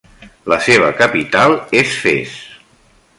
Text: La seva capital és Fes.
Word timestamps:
La 0.53 0.57
seva 0.67 0.87
capital 1.01 1.53
és 1.83 1.93
Fes. 2.07 2.37